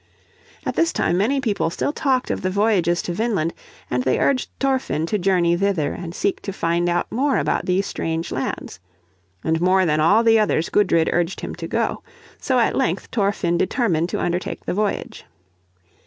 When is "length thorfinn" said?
12.75-13.59